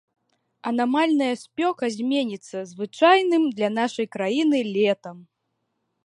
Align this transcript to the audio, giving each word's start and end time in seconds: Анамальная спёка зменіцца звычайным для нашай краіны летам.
Анамальная 0.69 1.33
спёка 1.41 1.85
зменіцца 1.97 2.57
звычайным 2.71 3.43
для 3.59 3.69
нашай 3.79 4.05
краіны 4.15 4.57
летам. 4.75 5.17